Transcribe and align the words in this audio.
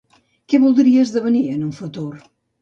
Què 0.53 0.59
voldria 0.63 1.03
esdevenir 1.09 1.43
en 1.57 1.61
un 1.67 1.77
futur? 1.83 2.09